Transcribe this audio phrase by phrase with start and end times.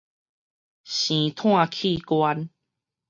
[0.83, 2.49] 生湠器官